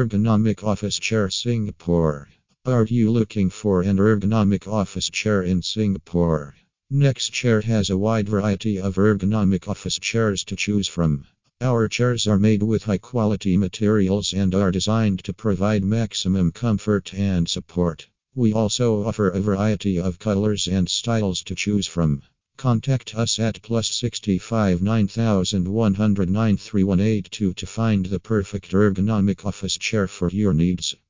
Ergonomic 0.00 0.64
Office 0.64 0.98
Chair 0.98 1.28
Singapore. 1.28 2.26
Are 2.64 2.86
you 2.86 3.10
looking 3.10 3.50
for 3.50 3.82
an 3.82 3.98
ergonomic 3.98 4.66
office 4.66 5.10
chair 5.10 5.42
in 5.42 5.60
Singapore? 5.60 6.54
Next 6.88 7.34
Chair 7.34 7.60
has 7.60 7.90
a 7.90 7.98
wide 7.98 8.26
variety 8.26 8.80
of 8.80 8.94
ergonomic 8.96 9.68
office 9.68 9.98
chairs 9.98 10.42
to 10.44 10.56
choose 10.56 10.88
from. 10.88 11.26
Our 11.60 11.86
chairs 11.86 12.26
are 12.26 12.38
made 12.38 12.62
with 12.62 12.84
high 12.84 12.96
quality 12.96 13.58
materials 13.58 14.32
and 14.32 14.54
are 14.54 14.70
designed 14.70 15.22
to 15.24 15.34
provide 15.34 15.84
maximum 15.84 16.50
comfort 16.50 17.12
and 17.12 17.46
support. 17.46 18.08
We 18.34 18.54
also 18.54 19.04
offer 19.04 19.28
a 19.28 19.40
variety 19.40 20.00
of 20.00 20.18
colors 20.18 20.66
and 20.66 20.88
styles 20.88 21.42
to 21.42 21.54
choose 21.54 21.86
from. 21.86 22.22
Contact 22.60 23.14
us 23.14 23.38
at 23.38 23.62
plus 23.62 23.90
65 23.94 24.82
9109 24.82 26.56
3182 26.58 27.54
to 27.54 27.66
find 27.66 28.04
the 28.04 28.20
perfect 28.20 28.72
ergonomic 28.72 29.46
office 29.46 29.78
chair 29.78 30.06
for 30.06 30.28
your 30.28 30.52
needs. 30.52 30.94